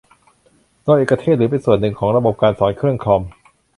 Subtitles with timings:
[0.83, 3.21] โดยเอกเทศ หรือเป็นส่วนหนึ่งของระบบการสอนเครื่องคอม